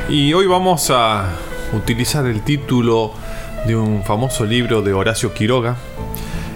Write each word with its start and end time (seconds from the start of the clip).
Y 0.09 0.33
hoy 0.35 0.47
vamos 0.47 0.89
a 0.91 1.31
utilizar 1.77 2.27
el 2.27 2.43
título 2.43 3.13
de 3.67 3.75
un 3.75 4.05
famoso 4.05 4.45
libro 4.45 4.83
de 4.83 4.93
Horacio 4.93 5.35
Quiroga. 5.35 5.79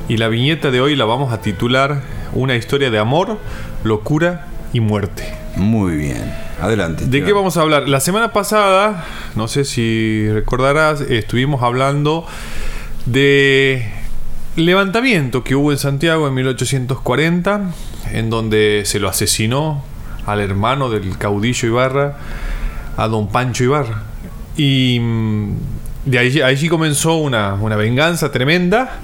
Y 0.09 0.19
la 0.19 0.29
viñeta 0.29 0.71
de 0.71 0.81
hoy 0.81 0.95
la 0.95 1.05
vamos 1.05 1.33
a 1.33 1.41
titular 1.41 2.01
Una 2.33 2.55
historia 2.55 2.91
de 2.91 2.99
amor, 2.99 3.39
locura 3.83 4.47
y 4.73 4.79
muerte. 4.79 5.25
Muy 5.57 5.97
bien. 5.97 6.33
Adelante. 6.61 7.07
¿De 7.07 7.25
qué 7.25 7.33
vamos 7.33 7.57
a 7.57 7.63
hablar? 7.63 7.89
La 7.89 7.99
semana 7.99 8.33
pasada, 8.33 9.05
no 9.35 9.49
sé 9.49 9.65
si 9.65 10.31
recordarás, 10.31 11.01
estuvimos 11.01 11.65
hablando 11.65 12.25
de 13.07 14.04
levantamiento 14.57 15.43
que 15.45 15.55
hubo 15.55 15.73
en 15.73 15.79
Santiago 15.79 16.29
en 16.29 16.35
1840, 16.35 17.71
en 18.13 18.31
donde 18.31 18.83
se 18.85 19.01
lo 19.01 19.09
asesinó 19.09 19.85
al 20.27 20.41
hermano 20.41 20.91
del 20.91 21.19
caudillo 21.19 21.69
Ibarra, 21.69 22.17
a 22.97 23.09
don 23.09 23.29
Pancho 23.29 23.65
Ibarra. 23.65 24.03
Y 24.57 24.99
mm, 25.01 25.57
de 26.07 26.19
allí, 26.19 26.43
allí 26.43 26.69
comenzó 26.69 27.17
una, 27.17 27.55
una 27.55 27.77
venganza 27.77 28.31
tremenda 28.31 29.01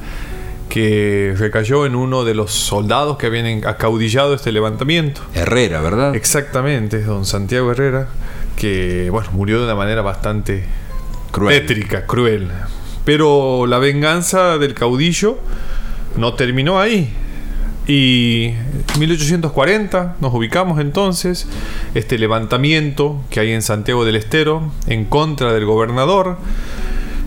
que 0.68 1.34
recayó 1.36 1.84
en 1.84 1.96
uno 1.96 2.24
de 2.24 2.34
los 2.34 2.52
soldados 2.52 3.18
que 3.18 3.26
habían 3.26 3.66
acaudillado 3.66 4.34
este 4.34 4.52
levantamiento. 4.52 5.20
Herrera, 5.34 5.80
¿verdad? 5.80 6.14
Exactamente, 6.14 7.02
don 7.02 7.26
Santiago 7.26 7.72
Herrera, 7.72 8.08
que 8.56 9.08
bueno, 9.10 9.30
murió 9.32 9.58
de 9.58 9.64
una 9.64 9.74
manera 9.74 10.00
bastante 10.00 10.64
Cruel. 11.32 11.60
tétrica, 11.60 12.06
cruel. 12.06 12.48
Pero 13.04 13.66
la 13.66 13.78
venganza 13.78 14.58
del 14.58 14.74
caudillo 14.74 15.38
no 16.16 16.34
terminó 16.34 16.80
ahí. 16.80 17.12
Y 17.86 18.54
en 18.94 19.00
1840 19.00 20.16
nos 20.20 20.32
ubicamos 20.34 20.80
entonces, 20.80 21.48
este 21.94 22.18
levantamiento 22.18 23.20
que 23.30 23.40
hay 23.40 23.52
en 23.52 23.62
Santiago 23.62 24.04
del 24.04 24.16
Estero 24.16 24.70
en 24.86 25.04
contra 25.04 25.52
del 25.52 25.64
gobernador. 25.64 26.38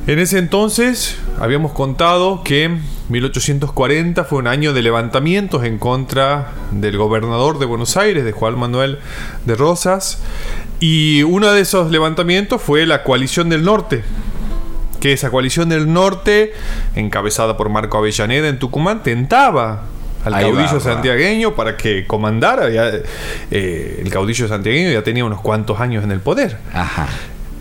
En 0.07 0.19
ese 0.19 0.37
entonces 0.37 1.17
habíamos 1.39 1.71
contado 1.71 2.43
que 2.43 2.77
1840 3.09 4.23
fue 4.23 4.39
un 4.39 4.47
año 4.47 4.73
de 4.73 4.81
levantamientos 4.81 5.63
en 5.63 5.79
contra 5.79 6.51
del 6.71 6.97
gobernador 6.97 7.59
de 7.59 7.65
Buenos 7.65 7.97
Aires, 7.97 8.23
de 8.23 8.31
Juan 8.31 8.57
Manuel 8.57 8.99
de 9.45 9.55
Rosas. 9.55 10.21
Y 10.79 11.23
uno 11.23 11.51
de 11.51 11.61
esos 11.61 11.91
levantamientos 11.91 12.61
fue 12.61 12.85
la 12.85 13.03
coalición 13.03 13.49
del 13.49 13.63
norte, 13.63 14.03
que 15.03 15.11
esa 15.11 15.29
coalición 15.29 15.67
del 15.67 15.91
norte, 15.91 16.53
encabezada 16.95 17.57
por 17.57 17.67
Marco 17.67 17.97
Avellaneda 17.97 18.47
en 18.47 18.57
Tucumán, 18.57 19.03
tentaba 19.03 19.83
al 20.23 20.33
Ahí 20.33 20.45
caudillo 20.45 20.65
va, 20.67 20.73
va. 20.75 20.79
santiagueño 20.79 21.55
para 21.55 21.75
que 21.75 22.07
comandara. 22.07 22.69
Ya, 22.69 22.89
eh, 23.51 23.99
el 24.01 24.09
caudillo 24.09 24.47
santiagueño 24.47 24.91
ya 24.91 25.03
tenía 25.03 25.25
unos 25.25 25.41
cuantos 25.41 25.81
años 25.81 26.05
en 26.05 26.11
el 26.11 26.21
poder. 26.21 26.57
Ajá. 26.73 27.09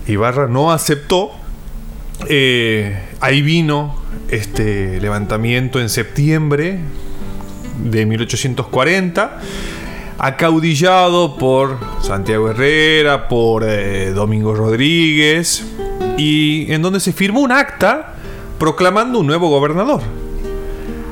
Ibarra 0.07 0.47
no 0.47 0.70
aceptó. 0.70 1.33
Eh, 2.29 2.97
ahí 3.19 3.43
vino 3.43 3.97
este 4.29 5.01
levantamiento 5.01 5.81
en 5.81 5.89
septiembre 5.89 6.79
de 7.83 8.07
1840, 8.07 9.41
acaudillado 10.17 11.37
por 11.39 11.81
Santiago 12.03 12.51
Herrera, 12.51 13.27
por 13.27 13.65
eh, 13.67 14.13
Domingo 14.13 14.55
Rodríguez, 14.55 15.65
y 16.17 16.73
en 16.73 16.83
donde 16.83 17.01
se 17.01 17.13
firmó 17.13 17.41
un 17.41 17.53
acta 17.53 18.15
proclamando 18.59 19.19
un 19.19 19.27
nuevo 19.27 19.49
gobernador. 19.49 20.01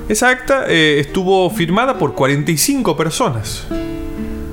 Esa 0.09 0.29
acta 0.29 0.65
eh, 0.69 0.99
estuvo 0.99 1.49
firmada 1.51 1.99
por 1.99 2.15
45 2.15 2.97
personas. 2.97 3.67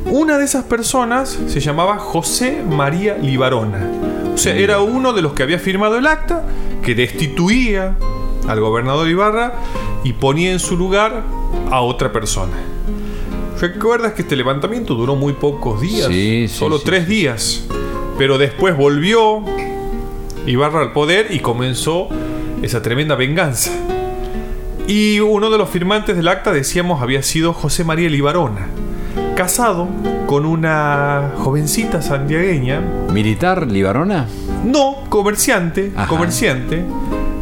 Una 0.06 0.38
de 0.38 0.46
esas 0.46 0.64
personas 0.64 1.38
se 1.48 1.60
llamaba 1.60 1.98
José 1.98 2.64
María 2.64 3.18
Libarona. 3.18 3.86
O 4.34 4.38
sea, 4.38 4.56
era 4.56 4.80
uno 4.80 5.14
de 5.14 5.22
los 5.22 5.34
que 5.34 5.44
había 5.44 5.60
firmado 5.60 5.98
el 5.98 6.08
acta 6.08 6.44
que 6.84 6.96
destituía 6.96 7.96
al 8.48 8.60
gobernador 8.60 9.08
Ibarra 9.08 9.54
y 10.04 10.14
ponía 10.14 10.52
en 10.52 10.60
su 10.60 10.78
lugar 10.78 11.24
a 11.72 11.82
otra 11.82 12.14
persona. 12.14 12.54
¿Recuerdas 13.60 14.14
que 14.14 14.22
este 14.22 14.36
levantamiento 14.36 14.94
duró 14.94 15.16
muy 15.16 15.34
pocos 15.34 15.82
días? 15.82 16.08
Sí, 16.08 16.48
sí, 16.48 16.56
Solo 16.56 16.78
sí, 16.78 16.84
tres 16.86 17.08
días. 17.08 17.66
Pero 18.18 18.38
después 18.38 18.78
volvió 18.78 19.44
Ibarra 20.48 20.82
al 20.82 20.92
poder 20.94 21.28
y 21.30 21.40
comenzó 21.40 22.08
esa 22.64 22.82
tremenda 22.82 23.16
venganza. 23.16 23.72
Y 24.88 25.20
uno 25.20 25.50
de 25.50 25.58
los 25.58 25.70
firmantes 25.70 26.16
del 26.16 26.28
acta, 26.30 26.54
decíamos, 26.54 27.02
había 27.02 27.22
sido 27.22 27.54
José 27.54 27.84
María 27.84 28.10
Libarona, 28.10 28.68
casado 29.36 29.88
con 30.26 30.46
una 30.46 31.34
jovencita 31.38 32.02
santiagueña, 32.02 32.82
¿Militar 33.12 33.68
Libarona? 33.70 34.28
no 34.66 34.96
comerciante, 35.10 35.92
Ajá. 35.96 36.08
comerciante, 36.08 36.84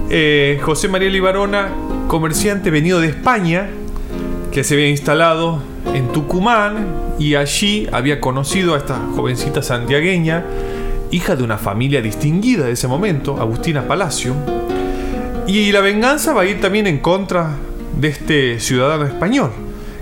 eh, 0.09 0.59
José 0.63 0.87
María 0.89 1.09
Libarona, 1.09 1.69
comerciante 2.07 2.71
venido 2.71 2.99
de 2.99 3.07
España, 3.09 3.69
que 4.51 4.63
se 4.63 4.73
había 4.73 4.89
instalado 4.89 5.61
en 5.93 6.07
Tucumán 6.09 6.87
y 7.19 7.35
allí 7.35 7.87
había 7.91 8.19
conocido 8.19 8.73
a 8.73 8.77
esta 8.77 8.99
jovencita 9.15 9.61
santiagueña, 9.61 10.43
hija 11.11 11.35
de 11.35 11.43
una 11.43 11.57
familia 11.57 12.01
distinguida 12.01 12.65
de 12.65 12.73
ese 12.73 12.87
momento, 12.87 13.39
Agustina 13.39 13.87
Palacio. 13.87 14.35
Y 15.47 15.71
la 15.71 15.81
venganza 15.81 16.33
va 16.33 16.41
a 16.41 16.45
ir 16.45 16.59
también 16.59 16.87
en 16.87 16.99
contra 16.99 17.51
de 17.99 18.07
este 18.07 18.59
ciudadano 18.59 19.05
español, 19.05 19.51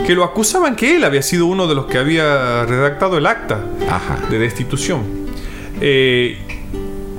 que 0.06 0.16
lo 0.16 0.24
acusaban 0.24 0.76
que 0.76 0.96
él 0.96 1.04
había 1.04 1.22
sido 1.22 1.46
uno 1.46 1.68
de 1.68 1.76
los 1.76 1.86
que 1.86 1.98
había 1.98 2.66
redactado 2.66 3.18
el 3.18 3.26
acta 3.26 3.60
Ajá. 3.90 4.18
de 4.30 4.40
destitución. 4.40 5.02
Eh, 5.82 6.38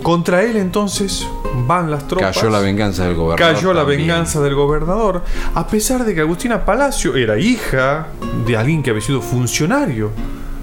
contra 0.02 0.42
él 0.42 0.56
entonces 0.56 1.26
van 1.66 1.90
las 1.90 2.08
tropas. 2.08 2.34
Cayó 2.36 2.50
la 2.50 2.60
venganza 2.60 3.04
del 3.06 3.14
gobernador. 3.14 3.54
Cayó 3.54 3.72
la 3.72 3.80
también. 3.80 4.00
venganza 4.00 4.40
del 4.40 4.54
gobernador, 4.54 5.22
a 5.54 5.66
pesar 5.66 6.04
de 6.04 6.14
que 6.14 6.20
Agustina 6.20 6.64
Palacio 6.64 7.16
era 7.16 7.38
hija 7.38 8.08
de 8.46 8.56
alguien 8.56 8.82
que 8.82 8.90
había 8.90 9.02
sido 9.02 9.20
funcionario 9.20 10.10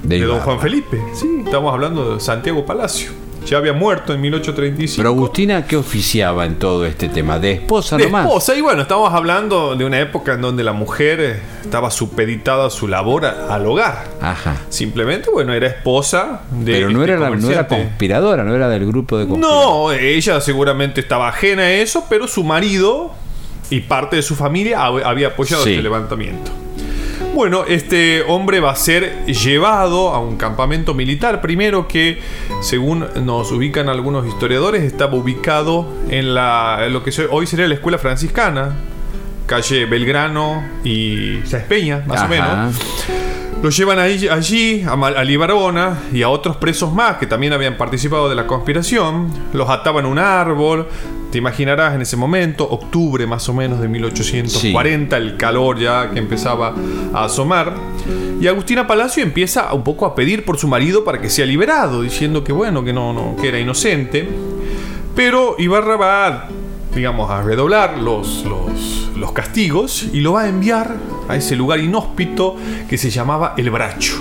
De 0.03 0.19
de, 0.19 0.25
don. 0.25 0.39
Juan 0.39 0.59
Felipe. 0.59 1.01
Sí, 1.13 1.27
estamos 1.45 1.73
hablando 1.73 2.15
de 2.15 2.19
Santiago 2.19 2.65
Palacio. 2.65 3.11
Ya 3.45 3.57
había 3.57 3.73
muerto 3.73 4.13
en 4.13 4.21
1835. 4.21 4.97
Pero 4.97 5.09
Agustina, 5.09 5.65
¿qué 5.65 5.75
oficiaba 5.75 6.45
en 6.45 6.59
todo 6.59 6.85
este 6.85 7.09
tema? 7.09 7.39
¿De 7.39 7.53
esposa 7.53 7.97
de 7.97 8.03
nomás? 8.05 8.25
esposa. 8.27 8.55
Y 8.55 8.61
bueno, 8.61 8.83
estamos 8.83 9.11
hablando 9.11 9.75
de 9.75 9.83
una 9.83 9.99
época 9.99 10.33
en 10.33 10.41
donde 10.41 10.63
la 10.63 10.73
mujer 10.73 11.19
eh, 11.19 11.39
estaba 11.63 11.89
supeditada 11.89 12.67
a 12.67 12.69
su 12.69 12.87
labor 12.87 13.25
a- 13.25 13.51
al 13.53 13.65
hogar. 13.65 14.05
Ajá. 14.21 14.57
Simplemente, 14.69 15.31
bueno, 15.31 15.53
era 15.53 15.65
esposa 15.65 16.41
de. 16.51 16.71
Pero 16.71 16.91
no 16.91 16.99
este 17.01 17.13
era, 17.13 17.19
la- 17.19 17.35
no 17.35 17.49
era 17.49 17.67
conspiradora, 17.67 18.43
no 18.43 18.53
era 18.55 18.69
del 18.69 18.85
grupo 18.85 19.17
de 19.17 19.25
conspiradores. 19.27 19.67
No, 19.67 19.91
ella 20.07 20.39
seguramente 20.39 21.01
estaba 21.01 21.27
ajena 21.27 21.63
a 21.63 21.71
eso, 21.71 22.05
pero 22.07 22.27
su 22.27 22.43
marido 22.43 23.09
y 23.71 23.79
parte 23.79 24.17
de 24.17 24.21
su 24.21 24.35
familia 24.35 24.81
hab- 24.81 25.03
había 25.03 25.29
apoyado 25.29 25.63
Sí. 25.63 25.71
este 25.71 25.81
levantamiento. 25.81 26.51
Bueno, 27.33 27.63
este 27.65 28.23
hombre 28.23 28.59
va 28.59 28.71
a 28.71 28.75
ser 28.75 29.25
llevado 29.25 30.09
a 30.09 30.19
un 30.19 30.35
campamento 30.35 30.93
militar, 30.93 31.39
primero 31.39 31.87
que, 31.87 32.21
según 32.61 33.05
nos 33.25 33.51
ubican 33.53 33.87
algunos 33.87 34.27
historiadores, 34.27 34.83
estaba 34.83 35.15
ubicado 35.15 35.87
en, 36.09 36.33
la, 36.33 36.79
en 36.85 36.93
lo 36.93 37.03
que 37.03 37.11
hoy 37.31 37.47
sería 37.47 37.67
la 37.67 37.75
escuela 37.75 37.97
franciscana, 37.97 38.75
calle 39.47 39.85
Belgrano 39.85 40.61
y 40.83 41.39
Sáenz 41.45 41.67
Peña, 41.67 42.03
más 42.05 42.23
o 42.23 42.27
menos. 42.27 42.75
Lo 43.61 43.69
llevan 43.69 43.99
allí, 43.99 44.27
allí 44.27 44.83
a, 44.87 45.23
Libarona 45.23 45.99
y 46.11 46.23
a 46.23 46.29
otros 46.29 46.57
presos 46.57 46.91
más 46.93 47.17
que 47.17 47.27
también 47.27 47.53
habían 47.53 47.77
participado 47.77 48.27
de 48.27 48.33
la 48.33 48.47
conspiración. 48.47 49.31
Los 49.53 49.69
ataban 49.69 50.05
a 50.05 50.07
un 50.07 50.17
árbol. 50.17 50.87
Te 51.31 51.37
imaginarás 51.37 51.93
en 51.93 52.01
ese 52.01 52.17
momento, 52.17 52.67
octubre 52.67 53.27
más 53.27 53.47
o 53.49 53.53
menos 53.53 53.79
de 53.79 53.87
1840, 53.87 55.15
el 55.15 55.37
calor 55.37 55.77
ya 55.79 56.09
que 56.09 56.17
empezaba 56.17 56.73
a 57.13 57.25
asomar. 57.25 57.75
Y 58.41 58.47
Agustina 58.47 58.87
Palacio 58.87 59.21
empieza 59.21 59.71
un 59.73 59.83
poco 59.83 60.07
a 60.07 60.15
pedir 60.15 60.43
por 60.43 60.57
su 60.57 60.67
marido 60.67 61.03
para 61.05 61.21
que 61.21 61.29
sea 61.29 61.45
liberado, 61.45 62.01
diciendo 62.01 62.43
que 62.43 62.51
bueno, 62.51 62.83
que 62.83 62.93
no, 62.93 63.13
no 63.13 63.35
que 63.39 63.49
era 63.49 63.59
inocente. 63.59 64.27
Pero 65.15 65.55
Ibarra 65.59 65.97
va, 65.97 66.27
a, 66.27 66.49
digamos, 66.95 67.29
a 67.29 67.43
redoblar 67.43 67.99
los, 67.99 68.43
los, 68.43 69.11
los 69.15 69.31
castigos 69.33 70.07
y 70.11 70.21
lo 70.21 70.33
va 70.33 70.41
a 70.41 70.49
enviar 70.49 70.95
a 71.27 71.35
ese 71.35 71.55
lugar 71.55 71.79
inhóspito 71.79 72.55
que 72.89 72.97
se 72.97 73.09
llamaba 73.09 73.53
El 73.57 73.69
Bracho. 73.71 74.15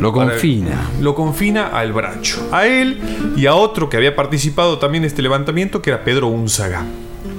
Lo 0.00 0.14
Para- 0.14 0.30
confina. 0.30 0.88
Lo 1.00 1.14
confina 1.14 1.68
al 1.68 1.92
Bracho. 1.92 2.48
A 2.52 2.66
él 2.66 3.00
y 3.36 3.46
a 3.46 3.54
otro 3.54 3.88
que 3.88 3.96
había 3.96 4.14
participado 4.14 4.78
también 4.78 5.02
de 5.02 5.08
este 5.08 5.22
levantamiento, 5.22 5.82
que 5.82 5.90
era 5.90 6.04
Pedro 6.04 6.28
Únzaga. 6.28 6.84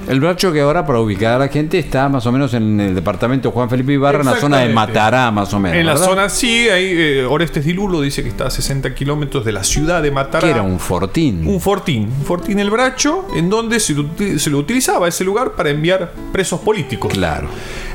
El 0.08 0.20
bracho 0.20 0.52
que 0.52 0.60
ahora, 0.60 0.84
para 0.84 1.00
ubicar 1.00 1.34
a 1.34 1.38
la 1.38 1.48
gente, 1.48 1.78
está 1.78 2.08
más 2.08 2.26
o 2.26 2.32
menos 2.32 2.52
en 2.54 2.80
el 2.80 2.94
departamento 2.94 3.50
Juan 3.52 3.70
Felipe 3.70 3.92
Ibarra, 3.92 4.20
en 4.20 4.26
la 4.26 4.36
zona 4.36 4.58
de. 4.58 4.72
Matará, 4.72 5.30
más 5.30 5.52
o 5.54 5.60
menos. 5.60 5.78
En 5.78 5.86
la 5.86 5.92
¿verdad? 5.92 6.06
zona, 6.06 6.28
sí, 6.28 6.68
ahí 6.68 6.86
eh, 6.96 7.26
Orestes 7.28 7.64
Dilulo 7.64 8.00
dice 8.00 8.22
que 8.22 8.28
está 8.28 8.46
a 8.46 8.50
60 8.50 8.94
kilómetros 8.94 9.44
de 9.44 9.52
la 9.52 9.62
ciudad 9.62 10.02
de 10.02 10.10
Matará. 10.10 10.40
Que 10.40 10.50
era 10.50 10.62
un 10.62 10.80
fortín. 10.80 11.46
Un 11.46 11.60
fortín, 11.60 12.12
un 12.18 12.24
fortín 12.24 12.58
el 12.58 12.70
Bracho, 12.70 13.26
en 13.34 13.48
donde 13.50 13.78
se 13.78 13.94
se 14.38 14.50
lo 14.50 14.58
utilizaba 14.58 15.08
ese 15.08 15.24
lugar 15.24 15.52
para 15.52 15.70
enviar 15.70 16.12
presos 16.32 16.60
políticos. 16.60 17.12
Claro. 17.12 17.48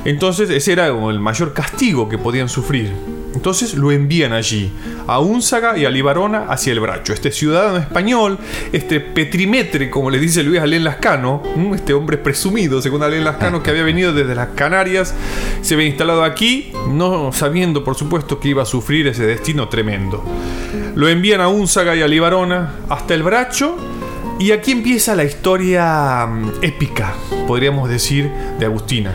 Entonces 0.06 0.50
ese 0.50 0.71
era 0.71 0.88
el 0.88 1.19
mayor 1.19 1.53
castigo 1.53 2.07
que 2.07 2.18
podían 2.18 2.47
sufrir. 2.50 3.15
Entonces 3.36 3.76
lo 3.76 3.92
envían 3.92 4.34
allí, 4.34 4.72
a 5.08 5.20
Únzaga 5.20 5.78
y 5.78 5.86
a 5.86 5.90
Libarona 5.90 6.46
hacia 6.48 6.74
el 6.74 6.80
Bracho. 6.80 7.14
Este 7.14 7.32
ciudadano 7.32 7.78
español, 7.78 8.40
este 8.72 9.00
petrimetre, 9.00 9.90
como 9.90 10.10
le 10.10 10.20
dice 10.20 10.42
Luis 10.42 10.62
Alén 10.62 10.84
Lascano, 10.84 11.44
¿m? 11.56 11.76
este 11.76 11.94
hombre 11.94 12.18
presumido, 12.18 12.82
según 12.82 13.04
Alén 13.04 13.24
Lascano, 13.24 13.62
que 13.62 13.70
había 13.70 13.84
venido 13.84 14.14
desde 14.14 14.34
las 14.36 14.50
Canarias, 14.56 15.14
se 15.62 15.74
había 15.74 15.88
instalado 15.88 16.24
aquí, 16.24 16.72
no 16.90 17.32
sabiendo 17.32 17.84
por 17.84 17.96
supuesto 17.96 18.40
que 18.40 18.50
iba 18.50 18.64
a 18.64 18.66
sufrir 18.66 19.08
ese 19.08 19.26
destino 19.26 19.68
tremendo. 19.68 20.24
Lo 20.96 21.10
envían 21.10 21.42
a 21.42 21.50
Únzaga 21.50 21.96
y 21.96 22.02
a 22.02 22.08
Libarona 22.08 22.76
hasta 22.90 23.14
el 23.14 23.24
Bracho. 23.24 23.78
Y 24.38 24.52
aquí 24.52 24.72
empieza 24.72 25.16
la 25.16 25.24
historia 25.24 26.26
mm, 26.26 26.52
épica, 26.62 27.14
podríamos 27.48 27.90
decir, 27.90 28.30
de 28.60 28.66
Agustina. 28.66 29.14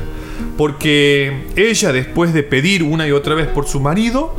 Porque 0.60 1.46
ella, 1.56 1.90
después 1.90 2.34
de 2.34 2.42
pedir 2.42 2.82
una 2.82 3.08
y 3.08 3.12
otra 3.12 3.34
vez 3.34 3.46
por 3.46 3.66
su 3.66 3.80
marido, 3.80 4.36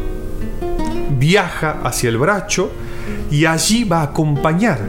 viaja 1.18 1.80
hacia 1.84 2.10
el 2.10 2.20
Bracho 2.20 2.72
y 3.32 3.46
allí 3.46 3.86
va 3.86 4.02
a 4.02 4.04
acompañar 4.04 4.82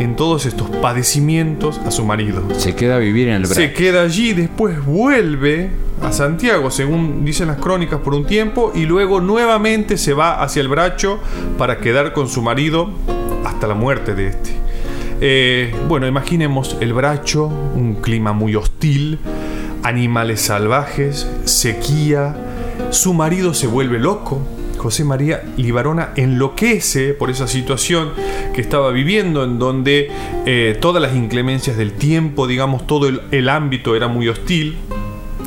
en 0.00 0.16
todos 0.16 0.44
estos 0.44 0.68
padecimientos 0.70 1.78
a 1.86 1.92
su 1.92 2.04
marido. 2.04 2.42
Se 2.58 2.74
queda 2.74 2.96
a 2.96 2.98
vivir 2.98 3.28
en 3.28 3.34
el 3.34 3.42
bracho. 3.42 3.54
Se 3.54 3.72
queda 3.72 4.02
allí, 4.02 4.32
después 4.32 4.84
vuelve 4.84 5.70
a 6.02 6.10
Santiago, 6.10 6.68
según 6.72 7.24
dicen 7.24 7.46
las 7.46 7.58
crónicas, 7.58 8.00
por 8.00 8.12
un 8.12 8.26
tiempo, 8.26 8.72
y 8.74 8.84
luego 8.84 9.20
nuevamente 9.20 9.96
se 9.96 10.14
va 10.14 10.42
hacia 10.42 10.62
el 10.62 10.66
Bracho 10.66 11.20
para 11.58 11.78
quedar 11.78 12.12
con 12.12 12.28
su 12.28 12.42
marido 12.42 12.90
hasta 13.44 13.68
la 13.68 13.74
muerte 13.74 14.16
de 14.16 14.26
este. 14.26 14.50
Eh, 15.20 15.72
bueno, 15.88 16.08
imaginemos 16.08 16.76
el 16.80 16.92
Bracho, 16.92 17.46
un 17.46 17.98
clima 18.02 18.32
muy 18.32 18.56
hostil, 18.56 19.20
animales 19.82 20.40
salvajes, 20.40 21.28
sequía, 21.44 22.36
su 22.90 23.14
marido 23.14 23.54
se 23.54 23.66
vuelve 23.66 23.98
loco. 23.98 24.40
José 24.78 25.04
María 25.04 25.44
Libarona 25.56 26.10
enloquece 26.16 27.14
por 27.14 27.30
esa 27.30 27.46
situación 27.46 28.12
que 28.52 28.60
estaba 28.60 28.90
viviendo, 28.90 29.44
en 29.44 29.58
donde 29.58 30.10
eh, 30.44 30.76
todas 30.80 31.00
las 31.00 31.14
inclemencias 31.14 31.76
del 31.76 31.92
tiempo, 31.92 32.48
digamos, 32.48 32.86
todo 32.86 33.08
el, 33.08 33.48
ámbito 33.48 33.94
era 33.94 34.08
muy 34.08 34.28
hostil. 34.28 34.76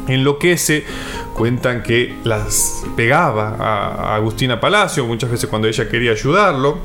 Enloquece, 0.08 0.86
cuentan 1.34 1.84
que 1.84 2.16
las 2.24 2.84
pegaba 2.96 3.56
a 3.60 4.16
Agustina 4.16 4.60
Palacio, 4.62 5.06
muchas 5.06 5.32
veces 5.32 5.50
cuando 5.50 5.68
ella 5.68 5.90
quería 5.90 6.12
ayudarlo. 6.12 6.78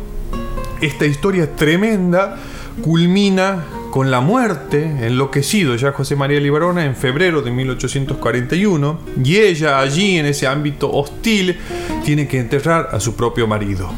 Esta 0.80 1.06
historia 1.06 1.54
tremenda 1.54 2.36
culmina 2.82 3.64
con 3.90 4.10
la 4.10 4.20
muerte, 4.20 5.06
enloquecido 5.06 5.76
ya 5.76 5.92
José 5.92 6.16
María 6.16 6.40
Libarona 6.40 6.84
en 6.84 6.96
febrero 6.96 7.42
de 7.42 7.50
1841, 7.50 9.00
y 9.22 9.36
ella 9.36 9.80
allí 9.80 10.16
en 10.16 10.26
ese 10.26 10.46
ámbito 10.46 10.90
hostil 10.90 11.58
tiene 12.04 12.26
que 12.26 12.38
enterrar 12.38 12.88
a 12.92 13.00
su 13.00 13.16
propio 13.16 13.46
marido. 13.46 13.90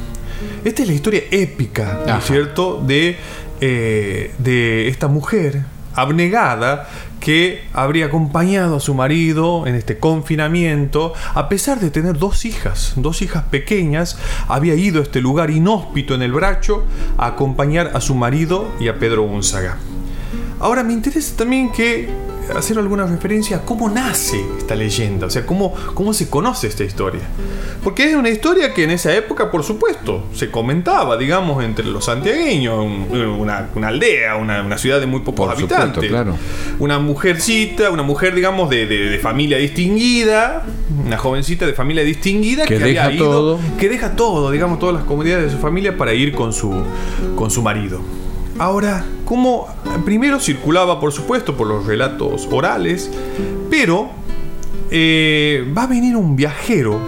Esta 0.65 0.83
es 0.83 0.89
la 0.89 0.95
historia 0.95 1.23
épica, 1.31 2.03
¿no 2.07 2.19
es 2.19 2.25
cierto?, 2.25 2.83
de, 2.85 3.17
eh, 3.61 4.33
de 4.39 4.89
esta 4.89 5.09
mujer 5.09 5.63
abnegada 5.95 6.89
que 7.21 7.63
habría 7.73 8.07
acompañado 8.07 8.77
a 8.77 8.81
su 8.81 8.95
marido 8.95 9.67
en 9.67 9.77
este 9.77 9.99
confinamiento, 9.99 11.13
a 11.35 11.49
pesar 11.49 11.79
de 11.79 11.91
tener 11.91 12.19
dos 12.19 12.45
hijas, 12.45 12.95
dos 12.97 13.23
hijas 13.23 13.45
pequeñas, 13.45 14.19
había 14.49 14.75
ido 14.75 15.01
a 15.01 15.05
este 15.05 15.21
lugar 15.21 15.51
inhóspito 15.51 16.15
en 16.15 16.23
el 16.23 16.33
Bracho 16.33 16.85
a 17.19 17.27
acompañar 17.27 17.93
a 17.95 18.01
su 18.01 18.15
marido 18.15 18.73
y 18.81 18.89
a 18.89 18.99
Pedro 18.99 19.23
Unzaga. 19.23 19.79
Ahora 20.59 20.83
me 20.83 20.93
interesa 20.93 21.37
también 21.37 21.71
que 21.71 22.09
hacer 22.57 22.79
alguna 22.79 23.07
referencia 23.07 23.59
a 23.59 23.61
cómo 23.63 23.89
nace 23.89 24.41
esta 24.59 24.75
leyenda, 24.75 25.27
o 25.27 25.31
sea, 25.31 25.47
cómo, 25.47 25.73
cómo 25.95 26.13
se 26.13 26.29
conoce 26.29 26.67
esta 26.67 26.85
historia. 26.85 27.23
Porque 27.83 28.11
es 28.11 28.15
una 28.17 28.29
historia 28.31 28.75
que 28.75 28.85
en 28.85 28.91
esa 28.91 29.15
época, 29.15 29.51
por 29.51 29.63
supuesto, 29.65 30.25
se 30.35 30.51
comentaba, 30.51 31.17
digamos, 31.17 31.65
entre 31.65 31.85
los 31.87 32.05
santiagueños, 32.05 32.79
un- 32.85 33.07
una, 33.41 33.69
una 33.75 33.89
aldea, 33.89 34.37
una, 34.37 34.63
una 34.63 34.79
ciudad 34.79 35.01
de 35.01 35.07
muy 35.07 35.21
pocos 35.21 35.47
Por 35.47 35.55
supuesto, 35.57 35.75
habitantes. 35.83 36.11
claro. 36.11 36.37
Una 36.79 36.99
mujercita, 36.99 37.91
una 37.91 38.03
mujer, 38.03 38.35
digamos, 38.35 38.69
de, 38.71 38.87
de- 38.87 39.09
de 39.11 39.19
familia 39.19 39.59
distinguida, 39.59 40.65
una 41.07 41.19
jovencita 41.19 41.67
de 41.67 41.73
familia 41.73 42.05
distinguida 42.05 42.65
Que 42.67 42.79
que, 42.79 42.85
deja 42.85 43.05
había 43.05 43.17
ido, 43.17 43.31
todo. 43.31 43.61
que 43.79 43.89
deja 43.89 44.15
todo, 44.17 44.51
digamos, 44.51 44.79
todas 44.79 44.95
las 44.95 45.05
comodidades 45.05 45.47
de 45.47 45.51
su 45.53 45.59
familia 45.59 45.97
para 45.97 46.13
ir 46.15 46.33
con 46.33 46.53
su, 46.53 46.73
con 47.37 47.51
su 47.51 47.63
marido. 47.63 48.01
Ahora, 48.59 49.05
como 49.25 49.67
primero 50.05 50.39
circulaba, 50.39 51.01
por 51.01 51.13
supuesto, 51.13 51.57
por 51.57 51.67
los 51.67 51.87
relatos 51.87 52.49
orales, 52.51 53.11
pero 53.71 54.11
eh, 54.91 55.65
va 55.77 55.85
a 55.85 55.87
venir 55.87 56.17
un 56.17 56.37
viajero, 56.37 57.01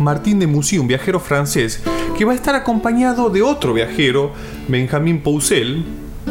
Martín 0.00 0.40
de 0.40 0.46
Mussy, 0.46 0.78
un 0.78 0.88
viajero 0.88 1.20
francés, 1.20 1.82
que 2.18 2.24
va 2.24 2.32
a 2.32 2.34
estar 2.34 2.54
acompañado 2.54 3.30
de 3.30 3.42
otro 3.42 3.72
viajero, 3.72 4.32
Benjamin 4.68 5.20
Poussel. 5.20 5.84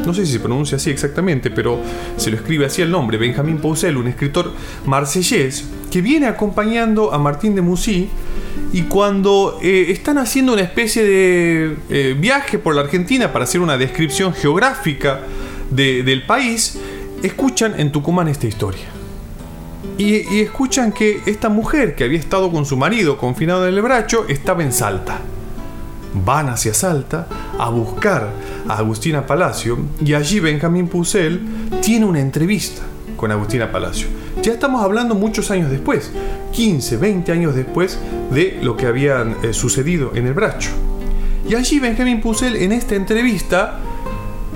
No 0.05 0.13
sé 0.13 0.25
si 0.25 0.33
se 0.33 0.39
pronuncia 0.39 0.77
así 0.77 0.89
exactamente, 0.89 1.49
pero 1.49 1.79
se 2.17 2.29
lo 2.29 2.37
escribe 2.37 2.65
así 2.65 2.81
el 2.81 2.91
nombre, 2.91 3.17
Benjamin 3.17 3.57
Poussel, 3.57 3.97
un 3.97 4.07
escritor 4.07 4.51
marsellés, 4.85 5.65
que 5.89 6.01
viene 6.01 6.27
acompañando 6.27 7.13
a 7.13 7.17
Martín 7.17 7.55
de 7.55 7.61
Mussy 7.61 8.09
y 8.73 8.83
cuando 8.83 9.59
eh, 9.61 9.87
están 9.89 10.17
haciendo 10.17 10.53
una 10.53 10.61
especie 10.61 11.03
de 11.03 11.75
eh, 11.89 12.15
viaje 12.17 12.57
por 12.57 12.73
la 12.75 12.81
Argentina 12.81 13.31
para 13.33 13.43
hacer 13.43 13.59
una 13.61 13.77
descripción 13.77 14.33
geográfica 14.33 15.19
de- 15.69 16.03
del 16.03 16.25
país, 16.25 16.77
escuchan 17.21 17.79
en 17.79 17.91
Tucumán 17.91 18.27
esta 18.29 18.47
historia. 18.47 18.85
Y, 19.97 20.39
escuchan 20.41 20.91
que 20.93 21.21
esta 21.25 21.49
mujer 21.49 21.95
que 21.95 22.03
había 22.05 22.17
estado 22.19 22.51
con 22.51 22.65
su 22.65 22.77
marido 22.77 23.17
confinado 23.17 23.67
en 23.67 23.73
el 23.75 23.81
bracho 23.81 24.25
estaba 24.29 24.63
en 24.63 24.71
Salta. 24.71 25.19
Van 26.25 26.49
hacia 26.49 26.73
Salta 26.73 27.27
a 27.59 27.69
buscar 27.69 28.29
a 28.67 28.77
Agustina 28.77 29.25
Palacio 29.25 29.77
y 30.03 30.13
allí 30.13 30.39
Benjamín 30.39 30.87
Pucel 30.87 31.41
tiene 31.81 32.05
una 32.05 32.19
entrevista 32.19 32.81
con 33.17 33.31
Agustina 33.31 33.71
Palacio. 33.71 34.07
Ya 34.41 34.53
estamos 34.53 34.83
hablando 34.83 35.13
muchos 35.15 35.51
años 35.51 35.69
después, 35.69 36.11
15, 36.51 36.97
20 36.97 37.31
años 37.31 37.55
después 37.55 37.99
de 38.31 38.59
lo 38.61 38.75
que 38.77 38.87
había 38.87 39.25
eh, 39.43 39.53
sucedido 39.53 40.11
en 40.15 40.27
el 40.27 40.33
bracho. 40.33 40.69
Y 41.47 41.55
allí 41.55 41.79
Benjamín 41.79 42.21
Pucel 42.21 42.55
en 42.55 42.71
esta 42.71 42.95
entrevista 42.95 43.79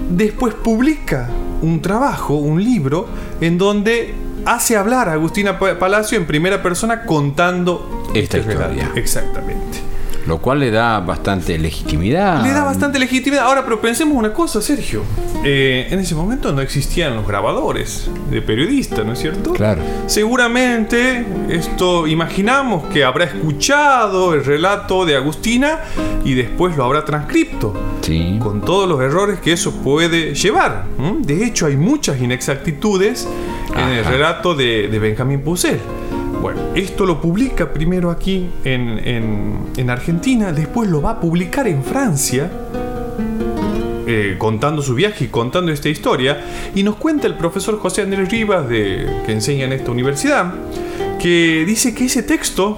después 0.09 0.53
publica 0.53 1.29
un 1.61 1.81
trabajo, 1.81 2.35
un 2.35 2.63
libro, 2.63 3.07
en 3.41 3.57
donde 3.57 4.13
hace 4.45 4.77
hablar 4.77 5.09
a 5.09 5.13
Agustina 5.13 5.57
Pa- 5.59 5.77
Palacio 5.79 6.17
en 6.17 6.25
primera 6.25 6.61
persona 6.61 7.03
contando 7.05 8.03
Esta 8.13 8.37
este 8.37 8.51
relato. 8.53 8.73
historia. 8.73 8.91
Exactamente. 9.01 9.79
Lo 10.27 10.39
cual 10.39 10.59
le 10.59 10.71
da 10.71 10.99
bastante 11.01 11.57
legitimidad. 11.57 12.41
Le 12.43 12.51
da 12.51 12.63
bastante 12.63 12.97
legitimidad. 12.97 13.45
Ahora, 13.45 13.63
pero 13.63 13.79
pensemos 13.79 14.15
una 14.17 14.33
cosa, 14.33 14.59
Sergio. 14.61 15.03
Eh, 15.43 15.87
en 15.91 15.99
ese 15.99 16.15
momento 16.15 16.51
no 16.51 16.61
existían 16.61 17.15
los 17.15 17.27
grabadores 17.27 18.09
de 18.31 18.41
periodista, 18.41 19.03
¿no 19.03 19.13
es 19.13 19.19
cierto? 19.19 19.53
Claro. 19.53 19.81
Seguramente 20.07 21.25
esto 21.49 22.07
imaginamos 22.07 22.85
que 22.91 23.03
habrá 23.03 23.25
escuchado 23.25 24.33
el 24.33 24.43
relato 24.43 25.05
de 25.05 25.15
Agustina 25.15 25.79
y 26.23 26.33
después 26.33 26.75
lo 26.75 26.83
habrá 26.85 27.05
transcripto 27.05 27.73
Sí. 28.01 28.37
con 28.41 28.61
todos 28.61 28.89
los 28.89 28.99
errores 29.01 29.39
que 29.39 29.53
eso 29.53 29.71
puede 29.83 30.33
llevar. 30.35 30.85
De 31.21 31.45
hecho, 31.45 31.67
hay 31.67 31.77
muchas 31.77 32.19
inexactitudes 32.21 33.27
en 33.75 33.89
el 33.89 34.05
relato 34.05 34.55
de, 34.55 34.87
de 34.87 34.99
Benjamín 34.99 35.41
Pucel. 35.41 35.79
Bueno, 36.45 36.61
esto 36.75 37.07
lo 37.07 37.19
publica 37.19 37.73
primero 37.73 38.11
aquí 38.11 38.47
en, 38.63 38.99
en- 39.03 39.57
en 39.77 39.89
Argentina, 39.89 40.51
después 40.51 40.87
lo 40.87 41.01
va 41.01 41.09
a 41.13 41.19
publicar 41.19 41.67
en 41.67 41.83
Francia, 41.83 42.51
eh, 44.05 44.35
contando 44.37 44.83
su 44.83 44.93
viaje 44.93 45.25
y 45.25 45.27
contando 45.29 45.71
esta 45.71 45.89
historia. 45.89 46.45
Y 46.75 46.83
nos 46.83 46.97
cuenta 46.97 47.25
el 47.25 47.33
profesor 47.33 47.79
José 47.79 48.03
Andrés 48.03 48.29
Rivas, 48.29 48.69
de, 48.69 49.07
que 49.25 49.31
enseña 49.31 49.65
en 49.65 49.73
esta 49.73 49.89
universidad, 49.89 50.53
que 51.19 51.63
dice 51.65 51.95
que 51.95 52.05
ese 52.05 52.21
texto, 52.21 52.77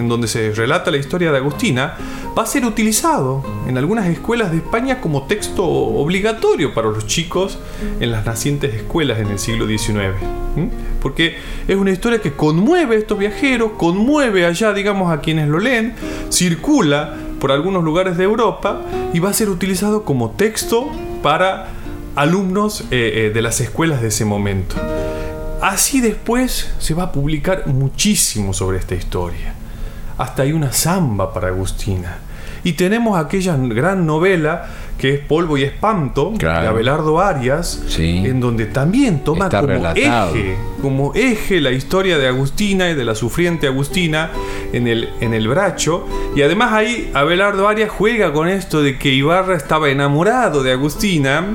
en 0.00 0.08
donde 0.08 0.28
se 0.28 0.52
relata 0.52 0.90
la 0.90 0.96
historia 0.96 1.30
de 1.30 1.38
Agustina, 1.38 1.96
va 2.36 2.42
a 2.42 2.46
ser 2.46 2.64
utilizado 2.64 3.44
en 3.66 3.78
algunas 3.78 4.06
escuelas 4.06 4.50
de 4.50 4.58
España 4.58 5.00
como 5.00 5.26
texto 5.26 5.64
obligatorio 5.64 6.74
para 6.74 6.88
los 6.88 7.06
chicos 7.06 7.58
en 8.00 8.10
las 8.10 8.26
nacientes 8.26 8.74
escuelas 8.74 9.20
en 9.20 9.28
el 9.28 9.38
siglo 9.38 9.66
XIX. 9.66 10.16
¿m? 10.56 10.70
Porque 11.00 11.36
es 11.68 11.76
una 11.76 11.90
historia 11.90 12.20
que 12.20 12.32
conmueve 12.32 12.96
a 12.96 12.98
estos 12.98 13.18
viajeros, 13.18 13.72
conmueve 13.76 14.46
allá, 14.46 14.72
digamos, 14.72 15.12
a 15.12 15.20
quienes 15.20 15.48
lo 15.48 15.58
leen, 15.58 15.94
circula 16.30 17.16
por 17.40 17.52
algunos 17.52 17.82
lugares 17.82 18.16
de 18.16 18.24
Europa 18.24 18.82
y 19.12 19.18
va 19.18 19.30
a 19.30 19.32
ser 19.32 19.48
utilizado 19.48 20.04
como 20.04 20.30
texto 20.32 20.90
para 21.22 21.68
alumnos 22.14 22.82
eh, 22.90 23.26
eh, 23.26 23.30
de 23.32 23.42
las 23.42 23.60
escuelas 23.60 24.02
de 24.02 24.08
ese 24.08 24.24
momento. 24.24 24.76
Así 25.60 26.00
después 26.00 26.72
se 26.78 26.94
va 26.94 27.04
a 27.04 27.12
publicar 27.12 27.66
muchísimo 27.66 28.54
sobre 28.54 28.78
esta 28.78 28.94
historia. 28.94 29.54
Hasta 30.20 30.42
hay 30.42 30.52
una 30.52 30.72
samba 30.72 31.32
para 31.32 31.48
Agustina. 31.48 32.18
Y 32.62 32.74
tenemos 32.74 33.18
aquella 33.18 33.56
gran 33.56 34.04
novela 34.04 34.66
que 34.98 35.14
es 35.14 35.20
Polvo 35.20 35.56
y 35.56 35.62
Espanto, 35.62 36.34
Claro. 36.36 36.60
de 36.60 36.68
Abelardo 36.68 37.18
Arias, 37.18 37.84
Sí. 37.88 38.18
en 38.26 38.38
donde 38.38 38.66
también 38.66 39.24
toma 39.24 39.46
Está 39.46 39.60
como 39.62 39.72
relatado. 39.72 40.34
eje, 40.36 40.56
como 40.82 41.14
eje 41.14 41.58
la 41.62 41.70
historia 41.70 42.18
de 42.18 42.28
Agustina 42.28 42.90
y 42.90 42.94
de 42.94 43.04
la 43.06 43.14
sufriente 43.14 43.66
Agustina 43.66 44.28
en 44.74 44.86
el, 44.88 45.08
en 45.22 45.32
el 45.32 45.48
bracho. 45.48 46.06
Y 46.36 46.42
además 46.42 46.74
ahí 46.74 47.10
Abelardo 47.14 47.66
Arias 47.66 47.88
juega 47.90 48.30
con 48.34 48.46
esto 48.46 48.82
de 48.82 48.98
que 48.98 49.08
Ibarra 49.08 49.56
estaba 49.56 49.88
enamorado 49.88 50.62
de 50.62 50.72
Agustina 50.72 51.46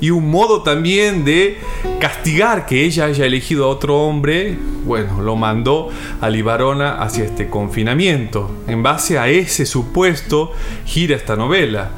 y 0.00 0.08
un 0.08 0.30
modo 0.30 0.62
también 0.62 1.26
de 1.26 1.58
castigar 2.00 2.66
que 2.66 2.84
ella 2.84 3.04
haya 3.04 3.26
elegido 3.26 3.66
a 3.66 3.68
otro 3.68 3.96
hombre, 4.02 4.58
bueno, 4.84 5.22
lo 5.22 5.36
mandó 5.36 5.90
a 6.20 6.28
Libarona 6.28 7.00
hacia 7.00 7.24
este 7.24 7.48
confinamiento. 7.48 8.50
En 8.66 8.82
base 8.82 9.18
a 9.18 9.28
ese 9.28 9.66
supuesto 9.66 10.52
gira 10.84 11.14
esta 11.14 11.36
novela. 11.36 11.90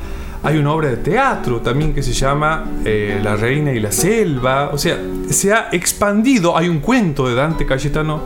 Hay 0.45 0.59
una 0.59 0.73
obra 0.73 0.89
de 0.89 0.97
teatro 0.97 1.61
también 1.61 1.95
que 1.95 2.03
se 2.03 2.13
llama 2.13 2.65
eh, 2.85 3.21
La 3.23 3.37
Reina 3.37 3.73
y 3.73 3.79
la 3.79 3.93
Selva. 3.93 4.71
O 4.73 4.79
sea, 4.79 4.99
se 5.31 5.53
ha 5.53 5.69
expandido. 5.71 6.59
Hay 6.59 6.69
un 6.69 6.81
cuento 6.81 7.29
de 7.29 7.37
Dante 7.37 7.65
Cayetano 7.65 8.21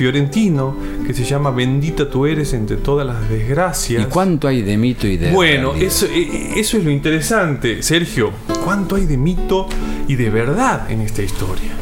Fiorentino 0.00 0.74
que 1.06 1.12
se 1.12 1.24
llama 1.24 1.50
Bendita 1.50 2.08
tú 2.08 2.24
eres 2.24 2.54
entre 2.54 2.78
todas 2.78 3.06
las 3.06 3.28
desgracias. 3.28 4.02
¿Y 4.02 4.06
cuánto 4.06 4.48
hay 4.48 4.62
de 4.62 4.78
mito 4.78 5.06
y 5.06 5.18
de 5.18 5.30
Bueno, 5.30 5.72
realidad? 5.72 5.92
eso, 5.92 6.06
eh, 6.06 6.54
eso 6.56 6.78
es 6.78 6.84
lo 6.84 6.90
interesante, 6.90 7.82
Sergio. 7.82 8.30
¿Cuánto 8.64 8.96
hay 8.96 9.04
de 9.04 9.18
mito 9.18 9.68
y 10.08 10.14
de 10.14 10.30
verdad 10.30 10.90
en 10.90 11.02
esta 11.02 11.20
historia? 11.22 11.72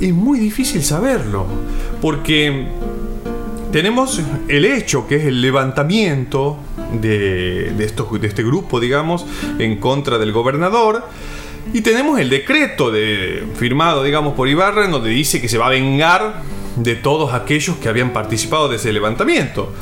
Es 0.00 0.12
muy 0.12 0.40
difícil 0.40 0.82
saberlo, 0.82 1.46
porque 2.02 2.66
tenemos 3.70 4.20
el 4.48 4.64
hecho 4.64 5.06
que 5.06 5.14
es 5.14 5.26
el 5.26 5.40
levantamiento 5.40 6.56
de, 7.00 7.70
de 7.70 7.84
estos, 7.84 8.20
de 8.20 8.26
este 8.26 8.42
grupo, 8.42 8.80
digamos, 8.80 9.24
en 9.60 9.76
contra 9.76 10.18
del 10.18 10.32
gobernador. 10.32 11.04
Y 11.72 11.82
tenemos 11.82 12.18
el 12.18 12.30
decreto 12.30 12.90
de, 12.90 13.44
firmado, 13.54 14.02
digamos, 14.02 14.34
por 14.34 14.48
Ibarra, 14.48 14.86
en 14.86 14.90
donde 14.90 15.10
dice 15.10 15.40
que 15.40 15.48
se 15.48 15.56
va 15.56 15.68
a 15.68 15.70
vengar 15.70 16.42
de 16.76 16.94
todos 16.94 17.34
aquellos 17.34 17.76
que 17.76 17.88
habían 17.88 18.12
participado 18.12 18.68
de 18.68 18.76
ese 18.76 18.92
levantamiento. 18.92 19.72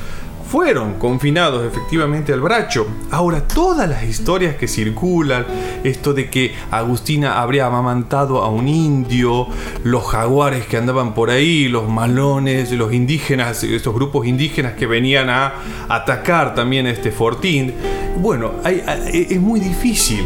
Fueron 0.51 0.95
confinados 0.95 1.67
efectivamente 1.67 2.33
al 2.33 2.41
bracho. 2.41 2.87
Ahora, 3.11 3.47
todas 3.47 3.87
las 3.87 4.05
historias 4.05 4.57
que 4.57 4.67
circulan, 4.67 5.45
esto 5.85 6.15
de 6.15 6.31
que 6.31 6.55
Agustina 6.71 7.43
habría 7.43 7.67
amamantado 7.67 8.43
a 8.43 8.49
un 8.49 8.67
indio, 8.67 9.49
los 9.85 10.05
jaguares 10.05 10.65
que 10.65 10.79
andaban 10.79 11.13
por 11.13 11.29
ahí, 11.29 11.69
los 11.69 11.87
malones, 11.87 12.73
los 12.73 12.95
indígenas, 12.95 13.63
estos 13.63 13.95
grupos 13.95 14.27
indígenas 14.27 14.73
que 14.73 14.87
venían 14.87 15.29
a 15.29 15.53
atacar 15.91 16.55
también 16.55 16.87
este 16.87 17.13
fortín. 17.13 17.75
Bueno, 18.17 18.53
es 18.65 19.41
muy 19.41 19.61
difícil 19.61 20.25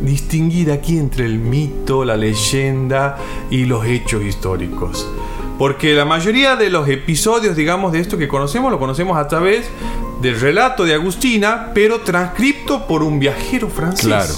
distinguir 0.00 0.70
aquí 0.70 0.96
entre 0.96 1.24
el 1.24 1.40
mito, 1.40 2.04
la 2.04 2.16
leyenda 2.16 3.18
y 3.50 3.64
los 3.64 3.84
hechos 3.84 4.22
históricos. 4.22 5.08
Porque 5.58 5.94
la 5.94 6.04
mayoría 6.04 6.56
de 6.56 6.68
los 6.68 6.88
episodios, 6.88 7.56
digamos, 7.56 7.92
de 7.92 8.00
esto 8.00 8.18
que 8.18 8.28
conocemos, 8.28 8.70
lo 8.70 8.78
conocemos 8.78 9.16
a 9.16 9.26
través 9.26 9.66
del 10.20 10.38
relato 10.38 10.84
de 10.84 10.94
Agustina, 10.94 11.70
pero 11.74 12.00
transcripto 12.00 12.86
por 12.86 13.02
un 13.02 13.18
viajero 13.18 13.68
francés. 13.68 14.06
Claro. 14.06 14.34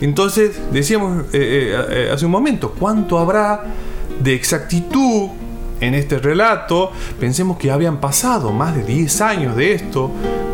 Entonces, 0.00 0.60
decíamos 0.72 1.24
eh, 1.26 1.26
eh, 1.32 1.86
eh, 1.90 2.10
hace 2.12 2.24
un 2.26 2.32
momento, 2.32 2.74
¿cuánto 2.78 3.18
habrá 3.18 3.64
de 4.20 4.34
exactitud 4.34 5.30
en 5.80 5.94
este 5.94 6.18
relato? 6.18 6.90
Pensemos 7.20 7.56
que 7.58 7.70
habían 7.70 7.98
pasado 8.00 8.52
más 8.52 8.74
de 8.76 8.82
10 8.84 9.20
años 9.20 9.56
de 9.56 9.72
esto. 9.72 10.10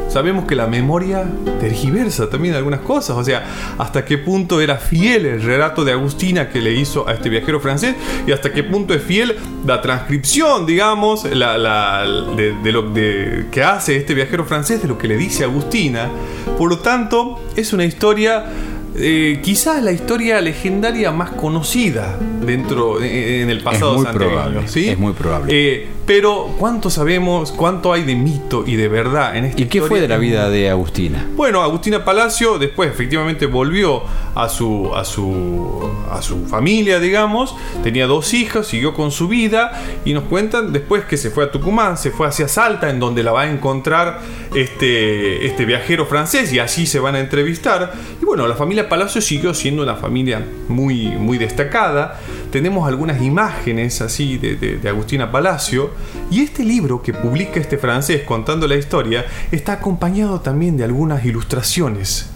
Sabemos 0.09 0.45
que 0.45 0.55
la 0.55 0.67
memoria 0.67 1.25
tergiversa 1.59 2.29
también 2.29 2.55
algunas 2.55 2.81
cosas, 2.81 3.17
o 3.17 3.25
sea, 3.25 3.47
hasta 3.79 4.05
qué 4.05 4.19
punto 4.19 4.61
era 4.61 4.77
fiel 4.77 5.25
el 5.25 5.43
relato 5.43 5.87
de 5.87 5.93
Agustina 5.93 6.51
que 6.51 6.61
le 6.61 6.75
hizo 6.75 7.09
a 7.09 7.15
este 7.15 7.31
viajero 7.31 7.61
francés 7.61 7.95
y 8.27 8.33
hasta 8.33 8.53
qué 8.53 8.63
punto 8.63 8.93
es 8.93 9.03
fiel 9.03 9.37
la 9.65 9.81
transcripción, 9.81 10.67
digamos, 10.67 11.25
la, 11.25 11.57
la- 11.57 12.05
de, 12.37 12.73
lo 12.73 12.93
que 12.93 13.63
hace 13.65 13.97
este 13.97 14.13
viajero 14.13 14.45
francés 14.45 14.83
de 14.83 14.89
lo 14.89 14.99
que 14.99 15.09
le 15.09 15.17
dice 15.17 15.45
Agustina. 15.45 16.11
Por 16.59 16.69
lo 16.69 16.79
tanto, 16.81 17.41
es 17.57 17.73
una 17.73 17.87
historia 17.87 18.45
eh, 18.95 19.41
quizás 19.43 19.83
la 19.83 19.93
historia 19.93 20.41
legendaria 20.41 21.11
más 21.13 21.31
conocida 21.31 22.19
dentro 22.45 23.03
eh, 23.03 23.43
en 23.43 23.51
el 23.51 23.63
pasado 23.63 23.95
muy 23.95 24.05
santiagueño, 24.05 24.41
probable, 24.41 24.69
¿sí? 24.69 24.89
es 24.89 24.99
muy 24.99 25.13
probable. 25.13 25.53
Eh, 25.55 25.89
pero 26.05 26.51
cuánto 26.59 26.91
sabemos, 26.91 27.53
cuánto 27.53 27.93
hay 27.93 28.03
de 28.03 28.17
mito 28.17 28.65
y 28.67 28.77
de 28.77 28.89
verdad 28.89 29.37
en 29.37 29.47
esta 29.47 29.63
¿Y 29.63 29.67
qué 29.67 29.79
historia? 29.79 29.89
fue 29.89 30.01
de 30.01 30.09
la 30.09 30.19
vida 30.19 30.51
de 30.51 30.69
Agustina? 30.69 31.27
Bueno, 31.37 31.63
Agustina 31.63 32.05
Palacio 32.05 32.59
después 32.59 32.91
efectivamente 32.91 33.47
volvió 33.47 34.03
a 34.35 34.49
su, 34.49 34.91
a 34.95 35.05
su, 35.05 35.91
a 36.11 36.21
su 36.21 36.47
familia, 36.47 36.99
digamos. 36.99 37.55
Tenía 37.83 38.07
dos 38.07 38.35
hijas, 38.35 38.67
siguió 38.67 38.95
con 38.95 39.11
su 39.13 39.29
vida 39.29 39.81
y 40.05 40.13
nos 40.13 40.25
cuentan 40.25 40.73
después 40.73 41.05
que 41.05 41.17
se 41.17 41.31
fue 41.31 41.45
a 41.45 41.51
Tucumán, 41.51 41.97
se 41.97 42.11
fue 42.11 42.27
hacia 42.27 42.49
Salta, 42.49 42.91
en 42.91 42.99
donde 42.99 43.23
la 43.23 43.33
va 43.33 43.43
a 43.43 43.51
encontrar 43.51 44.21
este, 44.55 45.47
este 45.47 45.65
viajero 45.65 46.05
francés 46.07 46.53
y 46.53 46.59
allí 46.59 46.87
se 46.87 46.99
van 46.99 47.15
a 47.15 47.21
entrevistar. 47.21 47.93
Y 48.21 48.25
bueno, 48.25 48.47
la 48.49 48.57
familia 48.57 48.82
Palacio 48.89 49.21
siguió 49.21 49.55
siendo 49.55 49.83
una 49.83 49.97
familia 49.97 50.45
muy, 50.69 51.07
muy 51.07 51.39
destacada. 51.39 52.19
Tenemos 52.51 52.87
algunas 52.89 53.23
imágenes 53.23 54.01
así 54.01 54.39
de, 54.39 54.57
de- 54.57 54.89
Agustina 54.89 55.31
Palacio. 55.33 55.91
Y 56.31 56.41
este 56.43 56.65
libro 56.65 57.03
que 57.03 57.13
publica 57.15 57.59
este 57.61 57.79
francés 57.79 58.23
contando 58.23 58.67
la 58.69 58.77
historia 58.77 59.25
está 59.51 59.73
acompañado 59.75 60.41
también 60.41 60.77
de 60.77 60.85
algunas 60.85 61.25
ilustraciones. 61.25 62.31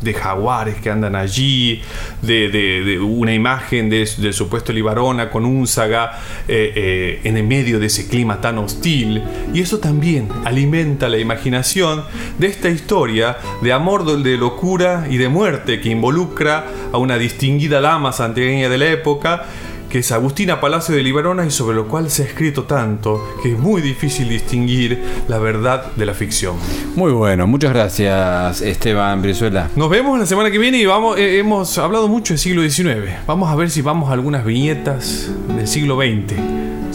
De 0.00 0.14
jaguares 0.14 0.76
que 0.76 0.90
andan 0.90 1.14
allí, 1.14 1.82
de, 2.22 2.48
de- 2.48 2.82
de 2.84 2.98
una 3.00 3.34
imagen 3.34 3.90
de- 3.90 4.08
del 4.18 4.32
supuesto 4.34 4.72
Libarona 4.72 5.30
con 5.30 5.44
un 5.44 5.66
saga 5.66 6.18
eh, 6.48 6.72
eh, 6.74 7.20
en 7.24 7.36
el 7.36 7.46
medio 7.46 7.78
de 7.78 7.86
ese 7.86 8.08
clima 8.08 8.40
tan 8.40 8.58
hostil. 8.58 9.22
Y 9.52 9.60
eso 9.60 9.78
también 9.78 10.28
alimenta 10.44 11.08
la 11.08 11.18
imaginación 11.18 12.02
de 12.38 12.46
esta 12.46 12.68
historia 12.70 13.36
de 13.62 13.72
amor, 13.72 14.04
de 14.22 14.36
locura 14.36 15.06
y 15.10 15.16
de 15.18 15.28
muerte 15.28 15.80
que 15.80 15.90
involucra 15.90 16.66
a 16.92 16.98
una 16.98 17.18
distinguida 17.18 17.80
dama 17.80 18.12
santiagueña 18.12 18.68
de 18.68 18.78
la 18.78 18.86
época 18.86 19.44
que 19.90 19.98
es 19.98 20.12
Agustina 20.12 20.60
Palacio 20.60 20.94
de 20.94 21.02
Libarona 21.02 21.44
y 21.44 21.50
sobre 21.50 21.76
lo 21.76 21.88
cual 21.88 22.10
se 22.10 22.22
ha 22.22 22.26
escrito 22.26 22.64
tanto 22.64 23.34
que 23.42 23.52
es 23.52 23.58
muy 23.58 23.82
difícil 23.82 24.28
distinguir 24.28 25.02
la 25.28 25.38
verdad 25.38 25.92
de 25.96 26.06
la 26.06 26.14
ficción. 26.14 26.56
Muy 26.94 27.12
bueno, 27.12 27.46
muchas 27.46 27.72
gracias 27.72 28.62
Esteban 28.62 29.20
Brizuela. 29.20 29.68
Nos 29.74 29.90
vemos 29.90 30.18
la 30.18 30.26
semana 30.26 30.50
que 30.50 30.58
viene 30.58 30.78
y 30.78 30.86
vamos, 30.86 31.18
eh, 31.18 31.38
hemos 31.38 31.76
hablado 31.78 32.08
mucho 32.08 32.32
del 32.32 32.38
siglo 32.38 32.62
XIX. 32.62 33.26
Vamos 33.26 33.50
a 33.50 33.56
ver 33.56 33.68
si 33.68 33.82
vamos 33.82 34.10
a 34.10 34.12
algunas 34.12 34.44
viñetas 34.44 35.28
del 35.56 35.66
siglo 35.66 35.96
XX. 35.96 36.89